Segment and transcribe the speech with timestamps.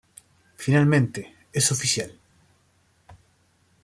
[0.55, 2.19] Finalmente, ¡es oficial!